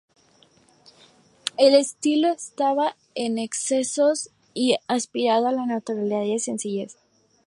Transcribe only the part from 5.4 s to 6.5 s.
a la naturalidad y